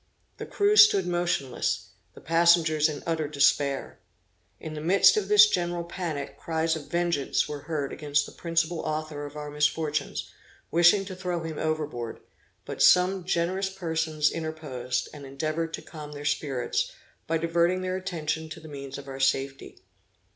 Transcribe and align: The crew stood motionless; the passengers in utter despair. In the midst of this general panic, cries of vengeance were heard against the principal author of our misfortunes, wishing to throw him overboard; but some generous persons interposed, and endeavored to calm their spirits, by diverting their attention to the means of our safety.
The 0.37 0.47
crew 0.47 0.75
stood 0.77 1.05
motionless; 1.05 1.89
the 2.15 2.21
passengers 2.21 2.89
in 2.89 3.03
utter 3.05 3.27
despair. 3.27 3.99
In 4.59 4.73
the 4.73 4.81
midst 4.81 5.15
of 5.15 5.27
this 5.27 5.47
general 5.47 5.83
panic, 5.83 6.39
cries 6.39 6.75
of 6.75 6.87
vengeance 6.89 7.47
were 7.47 7.59
heard 7.69 7.93
against 7.93 8.25
the 8.25 8.31
principal 8.31 8.79
author 8.79 9.27
of 9.27 9.35
our 9.35 9.51
misfortunes, 9.51 10.31
wishing 10.71 11.05
to 11.05 11.15
throw 11.15 11.43
him 11.43 11.59
overboard; 11.59 12.19
but 12.65 12.81
some 12.81 13.25
generous 13.25 13.69
persons 13.69 14.31
interposed, 14.31 15.07
and 15.13 15.23
endeavored 15.23 15.71
to 15.75 15.83
calm 15.83 16.13
their 16.13 16.25
spirits, 16.25 16.91
by 17.27 17.37
diverting 17.37 17.83
their 17.83 17.95
attention 17.95 18.49
to 18.49 18.59
the 18.59 18.67
means 18.67 18.97
of 18.97 19.07
our 19.07 19.19
safety. 19.19 19.83